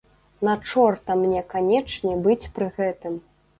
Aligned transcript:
На 0.47 0.55
чорта 0.69 1.17
мне 1.19 1.43
канечне 1.53 2.17
быць 2.27 2.41
пры 2.59 2.73
гэтым. 2.81 3.23